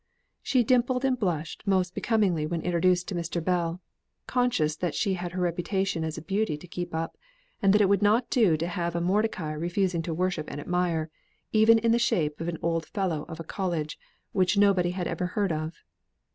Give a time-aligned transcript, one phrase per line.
[0.41, 3.39] She dimpled and blushed most becomingly when introduced to Mr.
[3.43, 3.81] Bell,
[4.25, 7.19] conscious that she had her reputation as a beauty to keep up,
[7.61, 11.11] and that it would not do to have a Mordecai refusing to worship and admire,
[11.51, 13.99] even in the shape of an old Fellow of a College,
[14.31, 15.75] which nobody had ever heard of.